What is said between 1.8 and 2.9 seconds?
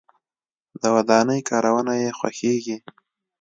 یې خوښیږي.